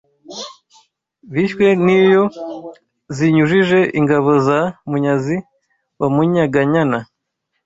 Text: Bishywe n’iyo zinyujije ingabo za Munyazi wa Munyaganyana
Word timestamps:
Bishywe 1.33 1.67
n’iyo 1.85 2.23
zinyujije 3.15 3.79
ingabo 3.99 4.31
za 4.47 4.59
Munyazi 4.89 5.37
wa 5.99 6.07
Munyaganyana 6.15 6.99